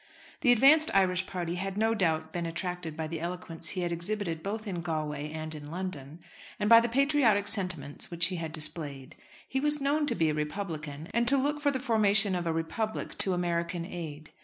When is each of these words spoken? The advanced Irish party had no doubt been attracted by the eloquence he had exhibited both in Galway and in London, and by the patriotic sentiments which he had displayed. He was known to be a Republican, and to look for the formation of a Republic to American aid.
The 0.39 0.51
advanced 0.51 0.89
Irish 0.95 1.27
party 1.27 1.53
had 1.57 1.77
no 1.77 1.93
doubt 1.93 2.33
been 2.33 2.47
attracted 2.47 2.97
by 2.97 3.05
the 3.05 3.19
eloquence 3.19 3.69
he 3.69 3.81
had 3.81 3.91
exhibited 3.91 4.41
both 4.41 4.65
in 4.65 4.81
Galway 4.81 5.31
and 5.31 5.53
in 5.53 5.69
London, 5.69 6.21
and 6.59 6.67
by 6.67 6.79
the 6.79 6.89
patriotic 6.89 7.47
sentiments 7.47 8.09
which 8.09 8.25
he 8.25 8.37
had 8.37 8.51
displayed. 8.51 9.15
He 9.47 9.59
was 9.59 9.79
known 9.79 10.07
to 10.07 10.15
be 10.15 10.31
a 10.31 10.33
Republican, 10.33 11.07
and 11.13 11.27
to 11.27 11.37
look 11.37 11.61
for 11.61 11.69
the 11.69 11.79
formation 11.79 12.33
of 12.33 12.47
a 12.47 12.51
Republic 12.51 13.15
to 13.19 13.33
American 13.33 13.85
aid. 13.85 14.31